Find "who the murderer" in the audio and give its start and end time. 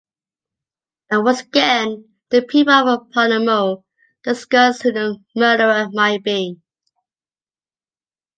4.81-5.89